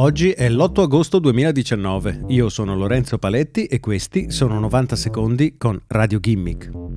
Oggi 0.00 0.30
è 0.30 0.48
l'8 0.48 0.82
agosto 0.82 1.18
2019. 1.18 2.26
Io 2.28 2.48
sono 2.50 2.76
Lorenzo 2.76 3.18
Paletti 3.18 3.64
e 3.64 3.80
questi 3.80 4.30
sono 4.30 4.60
90 4.60 4.94
secondi 4.94 5.56
con 5.58 5.76
Radio 5.88 6.20
Gimmick. 6.20 6.87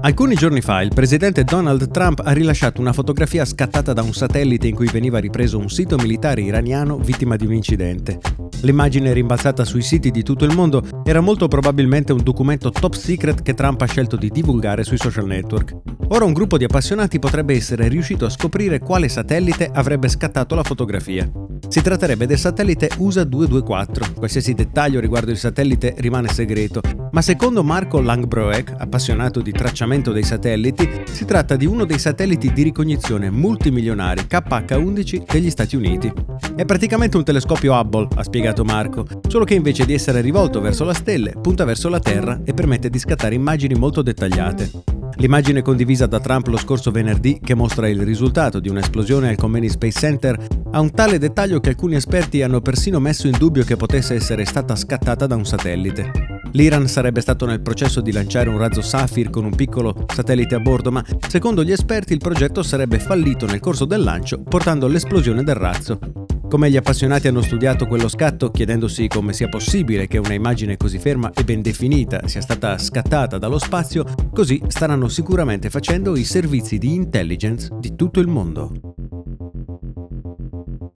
Alcuni 0.00 0.34
giorni 0.34 0.60
fa 0.60 0.82
il 0.82 0.92
presidente 0.94 1.42
Donald 1.42 1.90
Trump 1.90 2.20
ha 2.24 2.32
rilasciato 2.32 2.80
una 2.80 2.92
fotografia 2.92 3.44
scattata 3.44 3.92
da 3.92 4.02
un 4.02 4.12
satellite 4.12 4.68
in 4.68 4.74
cui 4.74 4.88
veniva 4.88 5.18
ripreso 5.18 5.58
un 5.58 5.68
sito 5.68 5.96
militare 5.96 6.42
iraniano 6.42 6.98
vittima 6.98 7.34
di 7.36 7.46
un 7.46 7.54
incidente. 7.54 8.20
L'immagine 8.62 9.12
rimbalzata 9.12 9.64
sui 9.64 9.82
siti 9.82 10.10
di 10.10 10.22
tutto 10.22 10.44
il 10.44 10.54
mondo 10.54 10.82
era 11.04 11.20
molto 11.20 11.48
probabilmente 11.48 12.12
un 12.12 12.22
documento 12.22 12.70
top 12.70 12.94
secret 12.94 13.42
che 13.42 13.54
Trump 13.54 13.80
ha 13.80 13.86
scelto 13.86 14.16
di 14.16 14.30
divulgare 14.30 14.84
sui 14.84 14.98
social 14.98 15.26
network. 15.26 15.76
Ora 16.08 16.24
un 16.24 16.32
gruppo 16.32 16.56
di 16.56 16.64
appassionati 16.64 17.18
potrebbe 17.18 17.54
essere 17.54 17.88
riuscito 17.88 18.26
a 18.26 18.30
scoprire 18.30 18.78
quale 18.78 19.08
satellite 19.08 19.68
avrebbe 19.72 20.08
scattato 20.08 20.54
la 20.54 20.62
fotografia. 20.62 21.28
Si 21.68 21.82
tratterebbe 21.82 22.26
del 22.26 22.38
satellite 22.38 22.90
USA 22.98 23.24
224. 23.24 24.14
Qualsiasi 24.14 24.54
dettaglio 24.54 25.00
riguardo 25.00 25.30
il 25.30 25.36
satellite 25.36 25.94
rimane 25.98 26.28
segreto, 26.28 26.80
ma 27.10 27.20
secondo 27.22 27.62
Marco 27.62 28.00
Langbroek, 28.00 28.74
appassionato 28.78 29.40
di 29.40 29.52
tracciamento 29.52 30.12
dei 30.12 30.22
satelliti, 30.22 30.88
si 31.04 31.24
tratta 31.24 31.56
di 31.56 31.66
uno 31.66 31.84
dei 31.84 31.98
satelliti 31.98 32.52
di 32.52 32.62
ricognizione 32.62 33.30
multimilionari 33.30 34.22
KH-11 34.22 35.24
degli 35.30 35.50
Stati 35.50 35.76
Uniti. 35.76 36.12
È 36.54 36.64
praticamente 36.64 37.16
un 37.16 37.24
telescopio 37.24 37.74
Hubble, 37.74 38.08
ha 38.14 38.22
spiegato 38.22 38.64
Marco, 38.64 39.06
solo 39.28 39.44
che 39.44 39.54
invece 39.54 39.84
di 39.84 39.94
essere 39.94 40.20
rivolto 40.20 40.60
verso 40.60 40.84
la 40.84 40.94
stelle, 40.94 41.32
punta 41.40 41.64
verso 41.64 41.88
la 41.88 42.00
Terra 42.00 42.40
e 42.44 42.54
permette 42.54 42.88
di 42.88 42.98
scattare 42.98 43.34
immagini 43.34 43.74
molto 43.74 44.02
dettagliate. 44.02 44.95
L'immagine 45.18 45.62
condivisa 45.62 46.06
da 46.06 46.20
Trump 46.20 46.46
lo 46.48 46.58
scorso 46.58 46.90
venerdì, 46.90 47.40
che 47.42 47.54
mostra 47.54 47.88
il 47.88 48.02
risultato 48.02 48.60
di 48.60 48.68
un'esplosione 48.68 49.30
al 49.30 49.36
Khomeini 49.36 49.68
Space 49.68 49.98
Center, 49.98 50.46
ha 50.72 50.80
un 50.80 50.90
tale 50.90 51.18
dettaglio 51.18 51.58
che 51.58 51.70
alcuni 51.70 51.94
esperti 51.94 52.42
hanno 52.42 52.60
persino 52.60 53.00
messo 53.00 53.26
in 53.26 53.36
dubbio 53.38 53.64
che 53.64 53.76
potesse 53.76 54.14
essere 54.14 54.44
stata 54.44 54.76
scattata 54.76 55.26
da 55.26 55.34
un 55.34 55.46
satellite. 55.46 56.10
L'Iran 56.52 56.86
sarebbe 56.86 57.22
stato 57.22 57.46
nel 57.46 57.62
processo 57.62 58.00
di 58.00 58.12
lanciare 58.12 58.50
un 58.50 58.58
razzo 58.58 58.82
Safir 58.82 59.30
con 59.30 59.44
un 59.44 59.54
piccolo 59.54 60.06
satellite 60.12 60.54
a 60.54 60.60
bordo, 60.60 60.92
ma 60.92 61.04
secondo 61.28 61.64
gli 61.64 61.72
esperti 61.72 62.12
il 62.12 62.18
progetto 62.18 62.62
sarebbe 62.62 62.98
fallito 62.98 63.46
nel 63.46 63.60
corso 63.60 63.86
del 63.86 64.02
lancio, 64.02 64.42
portando 64.42 64.86
all'esplosione 64.86 65.42
del 65.42 65.54
razzo. 65.54 66.25
Come 66.48 66.70
gli 66.70 66.76
appassionati 66.76 67.26
hanno 67.26 67.42
studiato 67.42 67.86
quello 67.86 68.08
scatto, 68.08 68.50
chiedendosi 68.50 69.08
come 69.08 69.32
sia 69.32 69.48
possibile 69.48 70.06
che 70.06 70.18
una 70.18 70.32
immagine 70.32 70.76
così 70.76 70.98
ferma 70.98 71.32
e 71.32 71.42
ben 71.42 71.60
definita 71.60 72.28
sia 72.28 72.40
stata 72.40 72.78
scattata 72.78 73.36
dallo 73.36 73.58
spazio, 73.58 74.04
così 74.32 74.62
staranno 74.68 75.08
sicuramente 75.08 75.70
facendo 75.70 76.16
i 76.16 76.24
servizi 76.24 76.78
di 76.78 76.94
intelligence 76.94 77.68
di 77.80 77.96
tutto 77.96 78.20
il 78.20 78.28
mondo. 78.28 79.05